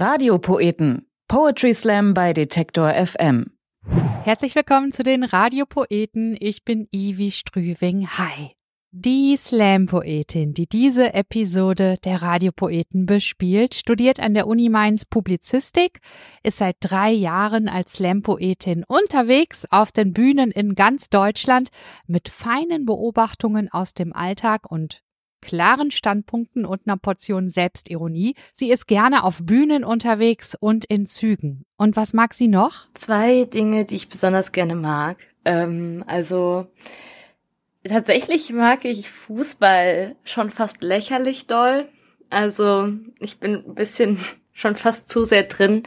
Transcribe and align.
Radiopoeten. 0.00 1.06
Poetry 1.28 1.74
Slam 1.74 2.14
bei 2.14 2.32
Detektor 2.32 2.90
FM. 2.90 3.52
Herzlich 4.22 4.54
willkommen 4.54 4.92
zu 4.92 5.02
den 5.02 5.24
Radiopoeten. 5.24 6.38
Ich 6.40 6.64
bin 6.64 6.88
Ivi 6.90 7.30
Strüving. 7.30 8.08
Hi. 8.08 8.52
Die 8.92 9.36
Slam-Poetin, 9.36 10.54
die 10.54 10.66
diese 10.66 11.12
Episode 11.12 11.96
der 12.02 12.22
Radiopoeten 12.22 13.04
bespielt, 13.04 13.74
studiert 13.74 14.20
an 14.20 14.32
der 14.32 14.46
Uni 14.46 14.70
Mainz 14.70 15.04
Publizistik, 15.04 16.00
ist 16.42 16.56
seit 16.56 16.76
drei 16.80 17.10
Jahren 17.10 17.68
als 17.68 17.92
Slam-Poetin 17.92 18.84
unterwegs 18.88 19.66
auf 19.70 19.92
den 19.92 20.14
Bühnen 20.14 20.50
in 20.50 20.76
ganz 20.76 21.10
Deutschland 21.10 21.68
mit 22.06 22.30
feinen 22.30 22.86
Beobachtungen 22.86 23.68
aus 23.70 23.92
dem 23.92 24.14
Alltag 24.14 24.70
und 24.70 25.02
klaren 25.40 25.90
Standpunkten 25.90 26.64
und 26.64 26.86
einer 26.86 26.96
Portion 26.96 27.48
Selbstironie. 27.50 28.34
Sie 28.52 28.70
ist 28.70 28.86
gerne 28.86 29.24
auf 29.24 29.44
Bühnen 29.44 29.84
unterwegs 29.84 30.56
und 30.58 30.84
in 30.84 31.06
Zügen. 31.06 31.64
Und 31.76 31.96
was 31.96 32.12
mag 32.12 32.34
sie 32.34 32.48
noch? 32.48 32.88
Zwei 32.94 33.44
Dinge, 33.44 33.84
die 33.84 33.96
ich 33.96 34.08
besonders 34.08 34.52
gerne 34.52 34.74
mag. 34.74 35.18
Ähm, 35.44 36.04
also 36.06 36.66
tatsächlich 37.84 38.52
mag 38.52 38.84
ich 38.84 39.10
Fußball 39.10 40.16
schon 40.24 40.50
fast 40.50 40.82
lächerlich 40.82 41.46
doll. 41.46 41.88
Also 42.28 42.88
ich 43.18 43.38
bin 43.40 43.64
ein 43.66 43.74
bisschen 43.74 44.18
schon 44.52 44.76
fast 44.76 45.08
zu 45.08 45.24
sehr 45.24 45.44
drin. 45.44 45.82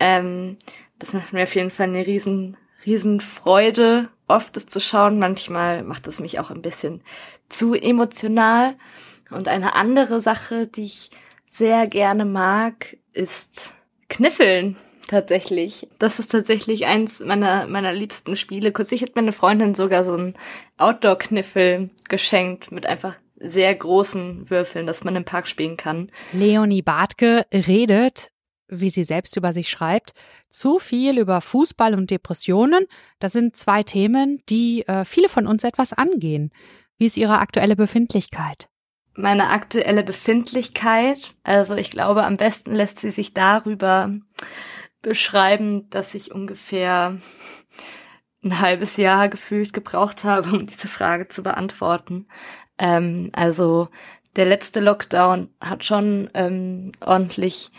Ähm, 0.00 0.56
das 0.98 1.12
macht 1.12 1.32
mir 1.32 1.42
auf 1.42 1.54
jeden 1.54 1.70
Fall 1.70 1.88
eine 1.88 2.06
riesen, 2.06 2.56
riesen 2.86 3.20
Freude, 3.20 4.08
oft 4.28 4.56
es 4.56 4.66
zu 4.66 4.80
schauen. 4.80 5.18
Manchmal 5.18 5.82
macht 5.82 6.06
es 6.06 6.20
mich 6.20 6.38
auch 6.38 6.50
ein 6.50 6.62
bisschen 6.62 7.02
zu 7.48 7.74
emotional. 7.74 8.76
Und 9.30 9.48
eine 9.48 9.74
andere 9.74 10.20
Sache, 10.20 10.66
die 10.66 10.84
ich 10.84 11.10
sehr 11.50 11.86
gerne 11.86 12.24
mag, 12.24 12.96
ist 13.12 13.74
Kniffeln 14.08 14.76
tatsächlich. 15.08 15.88
Das 15.98 16.18
ist 16.18 16.32
tatsächlich 16.32 16.86
eins 16.86 17.20
meiner, 17.20 17.66
meiner 17.66 17.92
liebsten 17.92 18.36
Spiele. 18.36 18.72
Kürzlich 18.72 19.02
hat 19.02 19.16
meine 19.16 19.32
Freundin 19.32 19.74
sogar 19.74 20.04
so 20.04 20.14
einen 20.14 20.34
Outdoor-Kniffel 20.78 21.90
geschenkt 22.08 22.72
mit 22.72 22.86
einfach 22.86 23.16
sehr 23.38 23.74
großen 23.74 24.48
Würfeln, 24.48 24.86
dass 24.86 25.04
man 25.04 25.16
im 25.16 25.24
Park 25.24 25.46
spielen 25.46 25.76
kann. 25.76 26.10
Leonie 26.32 26.82
Bartke 26.82 27.44
redet, 27.52 28.32
wie 28.68 28.90
sie 28.90 29.04
selbst 29.04 29.36
über 29.36 29.52
sich 29.52 29.68
schreibt, 29.68 30.12
zu 30.48 30.78
viel 30.78 31.18
über 31.18 31.40
Fußball 31.40 31.94
und 31.94 32.10
Depressionen. 32.10 32.86
Das 33.18 33.32
sind 33.32 33.56
zwei 33.56 33.82
Themen, 33.82 34.40
die 34.48 34.86
äh, 34.86 35.04
viele 35.04 35.28
von 35.28 35.46
uns 35.46 35.64
etwas 35.64 35.92
angehen. 35.92 36.50
Wie 36.98 37.06
ist 37.06 37.16
Ihre 37.16 37.38
aktuelle 37.38 37.76
Befindlichkeit? 37.76 38.68
Meine 39.14 39.48
aktuelle 39.48 40.02
Befindlichkeit, 40.02 41.34
also 41.42 41.74
ich 41.74 41.90
glaube, 41.90 42.24
am 42.24 42.36
besten 42.36 42.74
lässt 42.74 42.98
sie 42.98 43.10
sich 43.10 43.32
darüber 43.32 44.10
beschreiben, 45.00 45.88
dass 45.90 46.14
ich 46.14 46.32
ungefähr 46.32 47.18
ein 48.44 48.60
halbes 48.60 48.96
Jahr 48.96 49.28
gefühlt 49.28 49.72
gebraucht 49.72 50.24
habe, 50.24 50.50
um 50.50 50.66
diese 50.66 50.88
Frage 50.88 51.28
zu 51.28 51.42
beantworten. 51.42 52.28
Ähm, 52.78 53.30
also 53.32 53.88
der 54.36 54.44
letzte 54.46 54.80
Lockdown 54.80 55.48
hat 55.60 55.84
schon 55.84 56.30
ähm, 56.34 56.92
ordentlich 57.00 57.70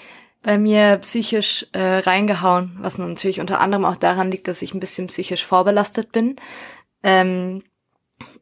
bei 0.47 0.57
mir 0.57 0.95
psychisch 0.99 1.67
äh, 1.73 1.97
reingehauen, 1.97 2.77
was 2.79 2.97
natürlich 2.97 3.41
unter 3.41 3.59
anderem 3.59 3.83
auch 3.83 3.97
daran 3.97 4.31
liegt, 4.31 4.47
dass 4.47 4.61
ich 4.61 4.73
ein 4.73 4.79
bisschen 4.79 5.07
psychisch 5.07 5.45
vorbelastet 5.45 6.13
bin. 6.13 6.37
Ähm, 7.03 7.63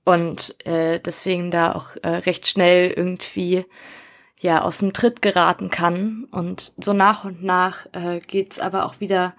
und 0.03 0.55
äh, 0.67 0.99
deswegen 0.99 1.49
da 1.49 1.73
auch 1.73 1.95
äh, 2.03 2.09
recht 2.09 2.47
schnell 2.47 2.91
irgendwie 2.91 3.65
ja 4.37 4.61
aus 4.61 4.77
dem 4.77 4.93
Tritt 4.93 5.23
geraten 5.23 5.71
kann 5.71 6.27
und 6.29 6.73
so 6.77 6.93
nach 6.93 7.25
und 7.25 7.43
nach 7.43 7.87
äh, 7.93 8.19
geht's 8.19 8.59
aber 8.59 8.85
auch 8.85 8.99
wieder 8.99 9.33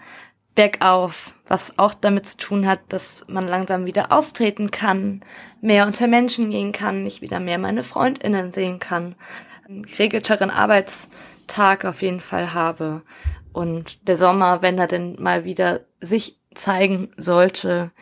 bergauf, 0.56 1.34
was 1.47 1.78
auch 1.78 1.95
damit 1.95 2.27
zu 2.27 2.36
tun 2.36 2.67
hat, 2.67 2.80
dass 2.89 3.27
man 3.28 3.47
langsam 3.47 3.86
wieder 3.86 4.11
auftreten 4.11 4.73
kann, 4.73 5.24
mehr 5.61 5.86
unter 5.86 6.08
Menschen 6.08 6.51
gehen 6.51 6.73
kann, 6.73 7.07
ich 7.07 7.23
wieder 7.23 7.39
mehr 7.39 7.58
meine 7.58 7.85
Freundinnen 7.85 8.51
sehen 8.51 8.80
kann, 8.80 9.14
einen 9.69 9.85
regelteren 9.85 10.51
Arbeitstag 11.46 11.84
auf 11.84 12.02
jeden 12.02 12.20
Fall 12.20 12.55
habe 12.55 13.02
und 13.52 14.07
der 14.08 14.17
Sommer, 14.17 14.62
wenn 14.62 14.79
er 14.79 14.86
denn 14.86 15.17
mal 15.20 15.45
wieder 15.45 15.80
sich 16.01 16.40
zeigen 16.55 17.11
sollte, 17.17 17.92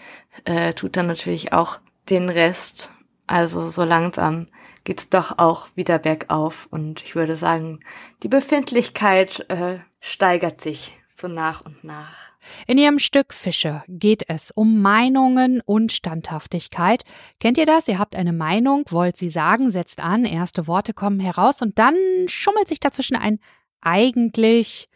äh, 0.45 0.73
tut 0.73 0.97
dann 0.97 1.07
natürlich 1.07 1.53
auch 1.53 1.79
den 2.09 2.29
Rest. 2.29 2.93
Also 3.27 3.69
so 3.69 3.85
langsam 3.85 4.49
geht's 4.85 5.09
doch 5.09 5.39
auch 5.39 5.69
wieder 5.75 5.99
bergauf 5.99 6.69
und 6.71 7.03
ich 7.03 7.15
würde 7.15 7.37
sagen, 7.37 7.81
die 8.23 8.29
Befindlichkeit 8.29 9.47
äh, 9.49 9.79
steigert 10.01 10.61
sich 10.61 10.95
so 11.19 11.29
nach 11.29 11.65
und 11.65 11.85
nach. 11.85 12.31
In 12.67 12.79
ihrem 12.79 12.99
Stück 12.99 13.33
Fische 13.33 13.83
geht 13.89 14.29
es 14.29 14.51
um 14.51 14.83
Meinungen 14.83 15.61
und 15.65 15.93
Standhaftigkeit. 15.93 17.05
Kennt 17.41 17.59
ihr 17.59 17.67
das? 17.67 17.89
Ihr 17.89 17.99
habt 17.99 18.17
eine 18.17 18.33
Meinung, 18.33 18.85
wollt 18.91 19.17
sie 19.17 19.31
sagen, 19.31 19.71
setzt 19.71 20.01
an, 20.01 20.25
erste 20.25 20.67
Worte 20.67 20.95
kommen 20.95 21.21
heraus 21.21 21.63
und 21.63 21.79
dann 21.79 21.97
schummelt 22.27 22.69
sich 22.69 22.81
dazwischen 22.81 23.17
ein 23.17 23.39
eigentlich 23.81 24.89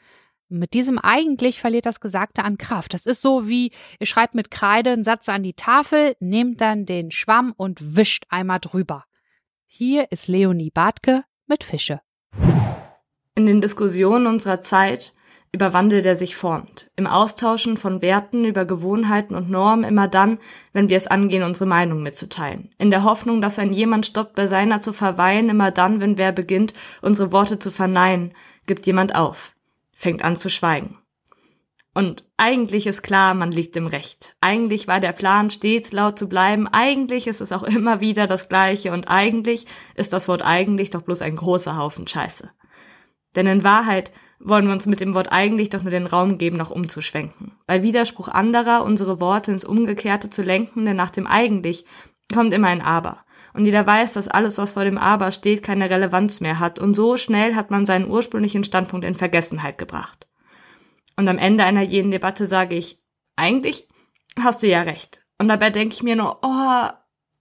mit 0.50 0.72
diesem 0.72 0.98
eigentlich 0.98 1.60
verliert 1.60 1.84
das 1.84 2.00
Gesagte 2.00 2.42
an 2.42 2.56
Kraft. 2.56 2.94
Das 2.94 3.04
ist 3.04 3.20
so 3.20 3.48
wie, 3.48 3.70
ihr 4.00 4.06
schreibt 4.06 4.34
mit 4.34 4.50
Kreide 4.50 4.92
einen 4.92 5.04
Satz 5.04 5.28
an 5.28 5.42
die 5.42 5.52
Tafel, 5.52 6.16
nehmt 6.20 6.60
dann 6.62 6.86
den 6.86 7.10
Schwamm 7.10 7.52
und 7.56 7.96
wischt 7.96 8.24
einmal 8.30 8.58
drüber. 8.58 9.04
Hier 9.66 10.10
ist 10.10 10.26
Leonie 10.28 10.70
Bartke 10.70 11.24
mit 11.46 11.64
Fische. 11.64 12.00
In 13.34 13.46
den 13.46 13.60
Diskussionen 13.60 14.26
unserer 14.26 14.62
Zeit 14.62 15.12
überwandelt 15.52 16.06
er 16.06 16.16
sich 16.16 16.36
formt. 16.36 16.90
Im 16.96 17.06
Austauschen 17.06 17.76
von 17.76 18.02
Werten 18.02 18.44
über 18.44 18.64
Gewohnheiten 18.64 19.34
und 19.34 19.50
Normen 19.50 19.84
immer 19.84 20.08
dann, 20.08 20.38
wenn 20.72 20.88
wir 20.88 20.96
es 20.96 21.06
angehen, 21.06 21.42
unsere 21.42 21.66
Meinung 21.66 22.02
mitzuteilen. 22.02 22.70
In 22.78 22.90
der 22.90 23.04
Hoffnung, 23.04 23.40
dass 23.40 23.58
ein 23.58 23.72
jemand 23.72 24.06
stoppt, 24.06 24.34
bei 24.34 24.46
seiner 24.46 24.80
zu 24.80 24.92
verweilen, 24.92 25.48
immer 25.48 25.70
dann, 25.70 26.00
wenn 26.00 26.18
wer 26.18 26.32
beginnt, 26.32 26.74
unsere 27.02 27.32
Worte 27.32 27.58
zu 27.58 27.70
verneinen, 27.70 28.34
gibt 28.66 28.86
jemand 28.86 29.14
auf 29.14 29.52
fängt 29.98 30.22
an 30.22 30.36
zu 30.36 30.48
schweigen. 30.48 30.96
Und 31.92 32.22
eigentlich 32.36 32.86
ist 32.86 33.02
klar, 33.02 33.34
man 33.34 33.50
liegt 33.50 33.74
im 33.74 33.88
Recht. 33.88 34.36
Eigentlich 34.40 34.86
war 34.86 35.00
der 35.00 35.10
Plan, 35.10 35.50
stets 35.50 35.90
laut 35.90 36.16
zu 36.16 36.28
bleiben. 36.28 36.68
Eigentlich 36.68 37.26
ist 37.26 37.40
es 37.40 37.50
auch 37.50 37.64
immer 37.64 38.00
wieder 38.00 38.28
das 38.28 38.48
Gleiche. 38.48 38.92
Und 38.92 39.08
eigentlich 39.08 39.66
ist 39.96 40.12
das 40.12 40.28
Wort 40.28 40.42
eigentlich 40.42 40.90
doch 40.90 41.02
bloß 41.02 41.22
ein 41.22 41.34
großer 41.34 41.76
Haufen 41.76 42.06
Scheiße. 42.06 42.48
Denn 43.34 43.48
in 43.48 43.64
Wahrheit 43.64 44.12
wollen 44.40 44.66
wir 44.66 44.72
uns 44.72 44.86
mit 44.86 45.00
dem 45.00 45.14
Wort 45.14 45.32
eigentlich 45.32 45.70
doch 45.70 45.82
nur 45.82 45.90
den 45.90 46.06
Raum 46.06 46.38
geben, 46.38 46.56
noch 46.56 46.70
umzuschwenken. 46.70 47.52
Bei 47.66 47.82
Widerspruch 47.82 48.28
anderer 48.28 48.84
unsere 48.84 49.20
Worte 49.20 49.50
ins 49.50 49.64
Umgekehrte 49.64 50.30
zu 50.30 50.42
lenken, 50.42 50.84
denn 50.84 50.96
nach 50.96 51.10
dem 51.10 51.26
eigentlich 51.26 51.84
kommt 52.32 52.52
immer 52.52 52.68
ein 52.68 52.82
Aber 52.82 53.24
und 53.58 53.64
jeder 53.64 53.86
weiß, 53.86 54.12
dass 54.12 54.28
alles, 54.28 54.58
was 54.58 54.72
vor 54.72 54.84
dem 54.84 54.98
Aber 54.98 55.32
steht, 55.32 55.62
keine 55.62 55.90
Relevanz 55.90 56.40
mehr 56.40 56.60
hat, 56.60 56.78
und 56.78 56.94
so 56.94 57.16
schnell 57.16 57.54
hat 57.54 57.70
man 57.70 57.86
seinen 57.86 58.08
ursprünglichen 58.08 58.64
Standpunkt 58.64 59.04
in 59.04 59.14
Vergessenheit 59.14 59.78
gebracht. 59.78 60.28
Und 61.16 61.26
am 61.28 61.38
Ende 61.38 61.64
einer 61.64 61.82
jeden 61.82 62.10
Debatte 62.10 62.46
sage 62.46 62.76
ich, 62.76 63.02
eigentlich 63.36 63.88
hast 64.38 64.62
du 64.62 64.68
ja 64.68 64.82
recht. 64.82 65.22
Und 65.38 65.48
dabei 65.48 65.70
denke 65.70 65.94
ich 65.94 66.02
mir 66.02 66.14
nur, 66.14 66.38
oh, 66.42 66.88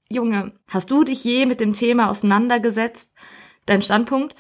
Junge, 0.10 0.54
hast 0.68 0.90
du 0.90 1.04
dich 1.04 1.24
je 1.24 1.46
mit 1.46 1.60
dem 1.60 1.74
Thema 1.74 2.10
auseinandergesetzt? 2.10 3.12
Dein 3.68 3.82
Standpunkt? 3.82 4.36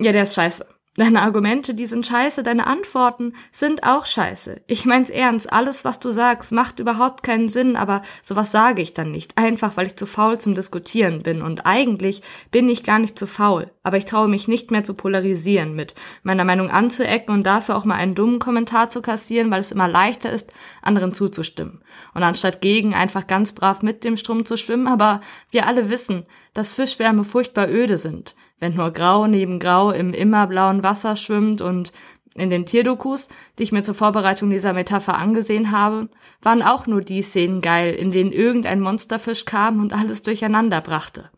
Ja, 0.00 0.12
der 0.12 0.22
ist 0.22 0.34
scheiße. 0.34 0.66
Deine 0.98 1.22
Argumente, 1.22 1.74
die 1.74 1.86
sind 1.86 2.04
scheiße, 2.04 2.42
deine 2.42 2.66
Antworten 2.66 3.34
sind 3.52 3.84
auch 3.84 4.04
scheiße. 4.04 4.62
Ich 4.66 4.84
mein's 4.84 5.10
ernst, 5.10 5.52
alles, 5.52 5.84
was 5.84 6.00
du 6.00 6.10
sagst, 6.10 6.50
macht 6.50 6.80
überhaupt 6.80 7.22
keinen 7.22 7.48
Sinn, 7.48 7.76
aber 7.76 8.02
sowas 8.20 8.50
sage 8.50 8.82
ich 8.82 8.94
dann 8.94 9.12
nicht, 9.12 9.38
einfach 9.38 9.76
weil 9.76 9.86
ich 9.86 9.94
zu 9.94 10.06
faul 10.06 10.38
zum 10.38 10.56
Diskutieren 10.56 11.22
bin. 11.22 11.40
Und 11.40 11.66
eigentlich 11.66 12.22
bin 12.50 12.68
ich 12.68 12.82
gar 12.82 12.98
nicht 12.98 13.16
zu 13.16 13.28
faul, 13.28 13.70
aber 13.84 13.96
ich 13.96 14.06
traue 14.06 14.26
mich 14.26 14.48
nicht 14.48 14.72
mehr 14.72 14.82
zu 14.82 14.92
polarisieren, 14.92 15.76
mit 15.76 15.94
meiner 16.24 16.42
Meinung 16.42 16.68
anzuecken 16.68 17.32
und 17.32 17.44
dafür 17.44 17.76
auch 17.76 17.84
mal 17.84 17.94
einen 17.94 18.16
dummen 18.16 18.40
Kommentar 18.40 18.88
zu 18.88 19.00
kassieren, 19.00 19.52
weil 19.52 19.60
es 19.60 19.70
immer 19.70 19.86
leichter 19.86 20.32
ist, 20.32 20.52
anderen 20.82 21.14
zuzustimmen. 21.14 21.80
Und 22.12 22.24
anstatt 22.24 22.60
gegen 22.60 22.92
einfach 22.92 23.28
ganz 23.28 23.52
brav 23.52 23.82
mit 23.82 24.02
dem 24.02 24.16
Strom 24.16 24.44
zu 24.44 24.56
schwimmen, 24.56 24.88
aber 24.88 25.20
wir 25.52 25.68
alle 25.68 25.90
wissen, 25.90 26.26
dass 26.58 26.74
Fischwärme 26.74 27.24
furchtbar 27.24 27.68
öde 27.68 27.96
sind 27.96 28.34
wenn 28.60 28.74
nur 28.74 28.90
Grau 28.90 29.26
neben 29.26 29.58
Grau 29.58 29.90
im 29.90 30.12
immerblauen 30.12 30.82
Wasser 30.82 31.16
schwimmt 31.16 31.60
und 31.60 31.92
in 32.34 32.50
den 32.50 32.66
Tierdokus, 32.66 33.28
die 33.58 33.64
ich 33.64 33.72
mir 33.72 33.82
zur 33.82 33.94
Vorbereitung 33.94 34.50
dieser 34.50 34.72
Metapher 34.72 35.16
angesehen 35.16 35.72
habe, 35.72 36.08
waren 36.42 36.62
auch 36.62 36.86
nur 36.86 37.02
die 37.02 37.22
Szenen 37.22 37.60
geil, 37.60 37.94
in 37.94 38.12
denen 38.12 38.32
irgendein 38.32 38.80
Monsterfisch 38.80 39.44
kam 39.44 39.80
und 39.80 39.92
alles 39.92 40.22
durcheinander 40.22 40.80
brachte. 40.80 41.30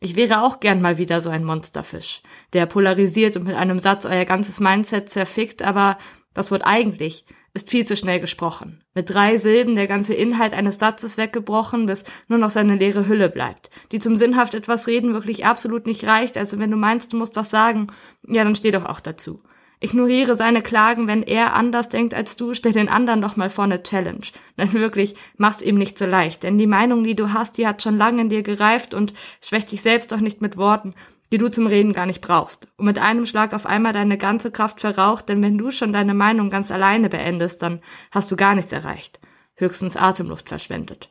Ich 0.00 0.16
wäre 0.16 0.42
auch 0.42 0.58
gern 0.58 0.82
mal 0.82 0.98
wieder 0.98 1.20
so 1.20 1.30
ein 1.30 1.44
Monsterfisch, 1.44 2.22
der 2.54 2.66
polarisiert 2.66 3.36
und 3.36 3.44
mit 3.46 3.56
einem 3.56 3.78
Satz 3.78 4.04
euer 4.04 4.24
ganzes 4.24 4.58
Mindset 4.58 5.10
zerfickt, 5.10 5.62
aber 5.62 5.96
das 6.34 6.50
Wort 6.50 6.62
eigentlich 6.64 7.24
ist 7.54 7.70
viel 7.70 7.86
zu 7.86 7.96
schnell 7.96 8.20
gesprochen. 8.20 8.82
Mit 8.94 9.10
drei 9.10 9.36
Silben 9.36 9.74
der 9.74 9.86
ganze 9.86 10.14
Inhalt 10.14 10.54
eines 10.54 10.78
Satzes 10.78 11.18
weggebrochen, 11.18 11.86
bis 11.86 12.04
nur 12.28 12.38
noch 12.38 12.50
seine 12.50 12.76
leere 12.76 13.06
Hülle 13.06 13.28
bleibt, 13.28 13.70
die 13.92 13.98
zum 13.98 14.16
sinnhaft 14.16 14.54
etwas 14.54 14.86
reden 14.86 15.12
wirklich 15.12 15.44
absolut 15.44 15.86
nicht 15.86 16.04
reicht, 16.04 16.38
also 16.38 16.58
wenn 16.58 16.70
du 16.70 16.76
meinst, 16.76 17.12
du 17.12 17.18
musst 17.18 17.36
was 17.36 17.50
sagen, 17.50 17.88
ja, 18.26 18.44
dann 18.44 18.56
steh 18.56 18.70
doch 18.70 18.86
auch 18.86 19.00
dazu. 19.00 19.42
Ignoriere 19.82 20.36
seine 20.36 20.62
Klagen, 20.62 21.08
wenn 21.08 21.24
er 21.24 21.54
anders 21.54 21.88
denkt 21.88 22.14
als 22.14 22.36
du, 22.36 22.54
stell 22.54 22.70
den 22.72 22.88
anderen 22.88 23.20
doch 23.20 23.34
mal 23.34 23.50
vor 23.50 23.64
eine 23.64 23.82
Challenge. 23.82 24.22
Denn 24.56 24.72
wirklich, 24.74 25.16
mach's 25.36 25.60
ihm 25.60 25.76
nicht 25.76 25.98
so 25.98 26.06
leicht, 26.06 26.44
denn 26.44 26.56
die 26.56 26.68
Meinung, 26.68 27.02
die 27.02 27.16
du 27.16 27.32
hast, 27.32 27.58
die 27.58 27.66
hat 27.66 27.82
schon 27.82 27.98
lange 27.98 28.22
in 28.22 28.28
dir 28.28 28.42
gereift 28.42 28.94
und 28.94 29.12
schwächt 29.40 29.72
dich 29.72 29.82
selbst 29.82 30.12
doch 30.12 30.20
nicht 30.20 30.40
mit 30.40 30.56
Worten, 30.56 30.94
die 31.32 31.38
du 31.38 31.50
zum 31.50 31.66
Reden 31.66 31.94
gar 31.94 32.06
nicht 32.06 32.20
brauchst. 32.20 32.68
Und 32.76 32.84
mit 32.84 32.98
einem 32.98 33.26
Schlag 33.26 33.54
auf 33.54 33.66
einmal 33.66 33.94
deine 33.94 34.18
ganze 34.18 34.50
Kraft 34.50 34.82
verraucht, 34.82 35.28
denn 35.28 35.42
wenn 35.42 35.58
du 35.58 35.70
schon 35.70 35.92
deine 35.92 36.14
Meinung 36.14 36.50
ganz 36.50 36.70
alleine 36.70 37.08
beendest, 37.08 37.62
dann 37.62 37.80
hast 38.10 38.30
du 38.30 38.36
gar 38.36 38.54
nichts 38.54 38.72
erreicht. 38.72 39.18
Höchstens 39.54 39.96
Atemluft 39.96 40.50
verschwendet. 40.50 41.10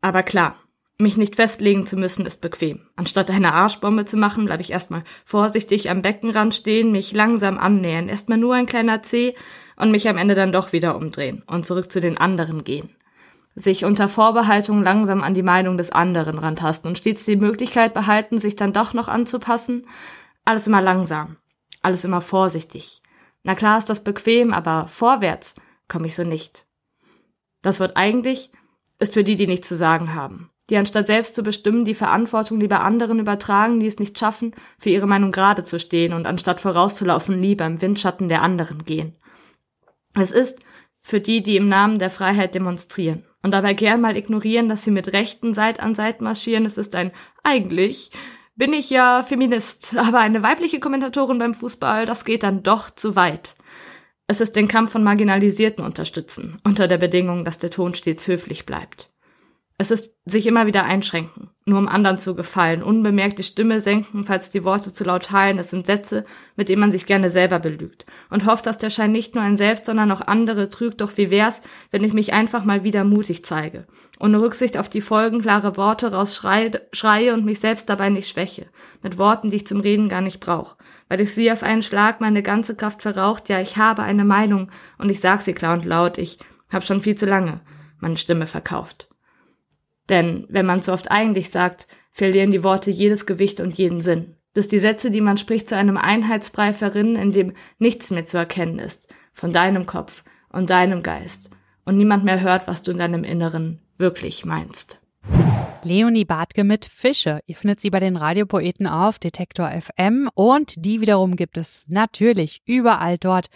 Aber 0.00 0.22
klar, 0.24 0.56
mich 0.98 1.16
nicht 1.16 1.36
festlegen 1.36 1.86
zu 1.86 1.96
müssen 1.96 2.26
ist 2.26 2.40
bequem. 2.40 2.80
Anstatt 2.96 3.30
eine 3.30 3.54
Arschbombe 3.54 4.04
zu 4.04 4.16
machen, 4.16 4.44
bleibe 4.44 4.62
ich 4.62 4.72
erstmal 4.72 5.04
vorsichtig 5.24 5.88
am 5.88 6.02
Beckenrand 6.02 6.54
stehen, 6.54 6.90
mich 6.90 7.12
langsam 7.12 7.56
annähern, 7.56 8.08
erstmal 8.08 8.38
nur 8.38 8.54
ein 8.54 8.66
kleiner 8.66 9.02
Zeh 9.02 9.34
und 9.76 9.92
mich 9.92 10.08
am 10.08 10.18
Ende 10.18 10.34
dann 10.34 10.52
doch 10.52 10.72
wieder 10.72 10.96
umdrehen 10.96 11.42
und 11.46 11.64
zurück 11.64 11.90
zu 11.90 12.00
den 12.00 12.18
anderen 12.18 12.64
gehen. 12.64 12.90
Sich 13.54 13.84
unter 13.84 14.08
Vorbehaltung 14.08 14.82
langsam 14.82 15.22
an 15.22 15.34
die 15.34 15.42
Meinung 15.42 15.76
des 15.76 15.90
anderen 15.90 16.38
rantasten 16.38 16.88
und 16.88 16.98
stets 16.98 17.24
die 17.24 17.36
Möglichkeit 17.36 17.94
behalten, 17.94 18.38
sich 18.38 18.56
dann 18.56 18.72
doch 18.72 18.94
noch 18.94 19.08
anzupassen. 19.08 19.86
Alles 20.44 20.66
immer 20.66 20.80
langsam, 20.80 21.36
alles 21.82 22.04
immer 22.04 22.20
vorsichtig. 22.20 23.02
Na 23.42 23.54
klar 23.54 23.78
ist 23.78 23.90
das 23.90 24.04
bequem, 24.04 24.52
aber 24.52 24.86
vorwärts 24.86 25.56
komme 25.88 26.06
ich 26.06 26.14
so 26.14 26.24
nicht. 26.24 26.66
Das 27.62 27.80
Wort 27.80 27.96
eigentlich 27.96 28.50
ist 28.98 29.14
für 29.14 29.24
die, 29.24 29.36
die 29.36 29.46
nichts 29.46 29.68
zu 29.68 29.76
sagen 29.76 30.14
haben 30.14 30.50
die 30.70 30.76
anstatt 30.76 31.08
selbst 31.08 31.34
zu 31.34 31.42
bestimmen, 31.42 31.84
die 31.84 31.94
Verantwortung 31.94 32.60
lieber 32.60 32.80
anderen 32.80 33.18
übertragen, 33.18 33.80
die 33.80 33.88
es 33.88 33.98
nicht 33.98 34.18
schaffen, 34.18 34.54
für 34.78 34.90
ihre 34.90 35.08
Meinung 35.08 35.32
gerade 35.32 35.64
zu 35.64 35.80
stehen 35.80 36.12
und 36.12 36.26
anstatt 36.26 36.60
vorauszulaufen, 36.60 37.40
lieber 37.42 37.66
im 37.66 37.82
Windschatten 37.82 38.28
der 38.28 38.42
anderen 38.42 38.84
gehen. 38.84 39.16
Es 40.14 40.30
ist 40.30 40.60
für 41.02 41.20
die, 41.20 41.42
die 41.42 41.56
im 41.56 41.68
Namen 41.68 41.98
der 41.98 42.10
Freiheit 42.10 42.54
demonstrieren 42.54 43.24
und 43.42 43.52
dabei 43.52 43.72
gern 43.74 44.00
mal 44.00 44.16
ignorieren, 44.16 44.68
dass 44.68 44.84
sie 44.84 44.90
mit 44.90 45.12
Rechten 45.12 45.54
Seit 45.54 45.80
an 45.80 45.94
Seit 45.94 46.20
marschieren. 46.20 46.66
Es 46.66 46.78
ist 46.78 46.94
ein 46.94 47.12
eigentlich 47.42 48.10
bin 48.56 48.72
ich 48.74 48.90
ja 48.90 49.22
Feminist, 49.22 49.96
aber 49.98 50.20
eine 50.20 50.42
weibliche 50.42 50.80
Kommentatorin 50.80 51.38
beim 51.38 51.54
Fußball, 51.54 52.06
das 52.06 52.24
geht 52.24 52.42
dann 52.42 52.62
doch 52.62 52.90
zu 52.90 53.16
weit. 53.16 53.56
Es 54.26 54.40
ist 54.40 54.54
den 54.54 54.68
Kampf 54.68 54.92
von 54.92 55.02
Marginalisierten 55.02 55.84
unterstützen, 55.84 56.60
unter 56.62 56.86
der 56.86 56.98
Bedingung, 56.98 57.44
dass 57.44 57.58
der 57.58 57.70
Ton 57.70 57.94
stets 57.94 58.28
höflich 58.28 58.64
bleibt. 58.64 59.09
Es 59.80 59.90
ist 59.90 60.10
sich 60.26 60.46
immer 60.46 60.66
wieder 60.66 60.84
einschränken, 60.84 61.48
nur 61.64 61.78
um 61.78 61.88
anderen 61.88 62.18
zu 62.18 62.34
gefallen, 62.34 62.82
unbemerkt 62.82 63.38
die 63.38 63.42
Stimme 63.42 63.80
senken, 63.80 64.24
falls 64.24 64.50
die 64.50 64.62
Worte 64.62 64.92
zu 64.92 65.04
laut 65.04 65.30
hallen. 65.30 65.58
Es 65.58 65.70
sind 65.70 65.86
Sätze, 65.86 66.26
mit 66.54 66.68
denen 66.68 66.80
man 66.80 66.92
sich 66.92 67.06
gerne 67.06 67.30
selber 67.30 67.58
belügt 67.60 68.04
und 68.28 68.44
hofft, 68.44 68.66
dass 68.66 68.76
der 68.76 68.90
Schein 68.90 69.10
nicht 69.10 69.34
nur 69.34 69.42
ein 69.42 69.56
selbst, 69.56 69.86
sondern 69.86 70.12
auch 70.12 70.20
andere 70.20 70.68
trügt. 70.68 71.00
Doch 71.00 71.16
wie 71.16 71.30
wär's, 71.30 71.62
wenn 71.92 72.04
ich 72.04 72.12
mich 72.12 72.34
einfach 72.34 72.62
mal 72.62 72.84
wieder 72.84 73.04
mutig 73.04 73.42
zeige, 73.42 73.86
ohne 74.18 74.42
Rücksicht 74.42 74.76
auf 74.76 74.90
die 74.90 75.00
Folgen 75.00 75.40
klare 75.40 75.78
Worte 75.78 76.12
rausschreie 76.12 76.82
schreie 76.92 77.32
und 77.32 77.46
mich 77.46 77.60
selbst 77.60 77.88
dabei 77.88 78.10
nicht 78.10 78.28
schwäche, 78.28 78.66
mit 79.02 79.16
Worten, 79.16 79.48
die 79.48 79.56
ich 79.56 79.66
zum 79.66 79.80
Reden 79.80 80.10
gar 80.10 80.20
nicht 80.20 80.40
brauch, 80.40 80.76
weil 81.08 81.22
ich 81.22 81.32
sie 81.32 81.50
auf 81.50 81.62
einen 81.62 81.82
Schlag 81.82 82.20
meine 82.20 82.42
ganze 82.42 82.76
Kraft 82.76 83.00
verraucht. 83.00 83.48
Ja, 83.48 83.62
ich 83.62 83.78
habe 83.78 84.02
eine 84.02 84.26
Meinung 84.26 84.70
und 84.98 85.08
ich 85.08 85.20
sag 85.20 85.40
sie 85.40 85.54
klar 85.54 85.72
und 85.72 85.86
laut. 85.86 86.18
Ich 86.18 86.38
hab 86.68 86.84
schon 86.84 87.00
viel 87.00 87.14
zu 87.14 87.24
lange 87.24 87.62
meine 87.98 88.18
Stimme 88.18 88.46
verkauft. 88.46 89.08
Denn 90.10 90.44
wenn 90.48 90.66
man 90.66 90.82
zu 90.82 90.92
oft 90.92 91.10
eigentlich 91.10 91.50
sagt, 91.50 91.86
verlieren 92.10 92.50
die 92.50 92.64
Worte 92.64 92.90
jedes 92.90 93.24
Gewicht 93.24 93.60
und 93.60 93.72
jeden 93.72 94.00
Sinn, 94.00 94.34
bis 94.52 94.68
die 94.68 94.80
Sätze, 94.80 95.10
die 95.10 95.20
man 95.20 95.38
spricht, 95.38 95.68
zu 95.68 95.76
einem 95.76 95.96
Einheitsbrei 95.96 96.74
verrinnen, 96.74 97.16
in 97.16 97.30
dem 97.30 97.54
nichts 97.78 98.10
mehr 98.10 98.26
zu 98.26 98.36
erkennen 98.36 98.80
ist, 98.80 99.08
von 99.32 99.52
deinem 99.52 99.86
Kopf 99.86 100.24
und 100.50 100.68
deinem 100.68 101.02
Geist, 101.02 101.50
und 101.84 101.96
niemand 101.96 102.24
mehr 102.24 102.40
hört, 102.40 102.66
was 102.66 102.82
du 102.82 102.90
in 102.90 102.98
deinem 102.98 103.24
Inneren 103.24 103.80
wirklich 103.96 104.44
meinst. 104.44 105.00
Leonie 105.82 106.26
Bartke 106.26 106.62
mit 106.62 106.84
Fische. 106.84 107.40
Ihr 107.46 107.54
findet 107.54 107.80
sie 107.80 107.88
bei 107.88 108.00
den 108.00 108.16
Radiopoeten 108.16 108.86
auf 108.86 109.18
Detektor 109.18 109.68
FM 109.68 110.28
und 110.34 110.84
die 110.84 111.00
wiederum 111.00 111.36
gibt 111.36 111.56
es 111.56 111.86
natürlich 111.88 112.60
überall 112.66 113.16
dort, 113.16 113.46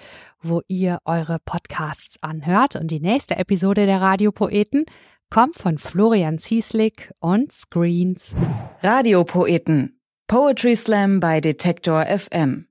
wo 0.41 0.63
ihr 0.67 1.01
eure 1.05 1.39
Podcasts 1.45 2.23
anhört. 2.23 2.77
Und 2.77 2.91
die 2.91 3.01
nächste 3.01 3.37
Episode 3.37 3.85
der 3.85 4.01
Radiopoeten 4.01 4.87
kommt 5.35 5.57
von 5.57 5.79
Florian 5.79 6.39
Zieslik 6.39 7.11
und 7.19 7.51
Screens. 7.51 8.37
Radiopoeten. 8.85 9.99
Poetry 10.29 10.77
Slam 10.77 11.19
bei 11.19 11.41
Detektor 11.41 12.07
FM. 12.07 12.69